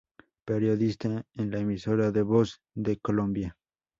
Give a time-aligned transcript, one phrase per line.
[0.47, 3.55] Periodista en la emisora La Voz de Colombia.